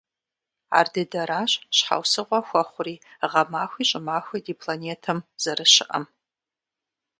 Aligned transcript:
Ардыдэращ 0.79 1.51
щхьэусыгъуэ 1.77 2.39
хуэхъури 2.47 2.95
гъэмахуи 3.31 3.85
щӀымахуи 3.89 4.39
ди 4.45 4.53
планетэм 4.59 5.19
зэрыщыӀэм. 5.41 6.05